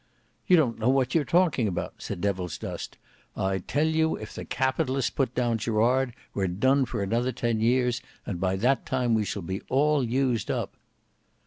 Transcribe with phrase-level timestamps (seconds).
[0.47, 2.97] "You don't know what you are talking about," said Devilsdust.
[3.37, 8.01] "I tell you, if the Capitalists put down Gerard we're done for another ten years,
[8.25, 10.73] and by that time we shall be all used up."